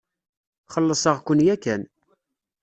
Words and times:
Xellseɣ-ken 0.73 1.39
yakan. 1.47 1.81